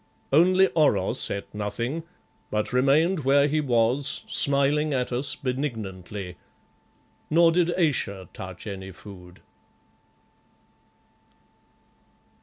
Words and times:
Only 0.33 0.67
Oros 0.69 1.29
ate 1.29 1.53
nothing, 1.53 2.01
but 2.49 2.73
remained 2.73 3.19
where 3.19 3.47
he 3.47 3.61
was, 3.61 4.23
smiling 4.27 4.95
at 4.95 5.11
us 5.11 5.35
benignantly, 5.35 6.37
nor 7.29 7.51
did 7.51 7.69
Ayesha 7.77 8.27
touch 8.33 8.65
any 8.65 8.89
food. 8.89 9.41